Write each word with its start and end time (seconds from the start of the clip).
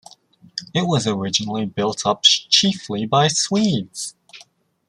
It 0.73 0.87
was 0.87 1.05
originally 1.05 1.67
built 1.67 2.07
up 2.07 2.23
chiefly 2.23 3.05
by 3.05 3.27
Swedes. 3.27 4.15